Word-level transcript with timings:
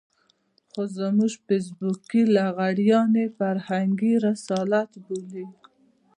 خو 0.71 0.81
زموږ 0.97 1.33
فېسبوکي 1.45 2.21
لغړيان 2.35 3.11
يې 3.21 3.27
فرهنګي 3.37 4.13
رسالت 4.27 4.91
بولي. 5.05 5.45